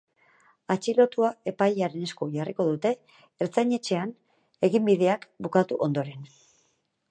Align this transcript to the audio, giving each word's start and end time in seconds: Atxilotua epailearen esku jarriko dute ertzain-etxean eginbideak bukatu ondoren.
Atxilotua 0.75 1.29
epailearen 1.51 2.07
esku 2.07 2.29
jarriko 2.37 2.65
dute 2.71 2.93
ertzain-etxean 3.47 4.15
eginbideak 4.71 5.31
bukatu 5.49 5.81
ondoren. 5.89 6.29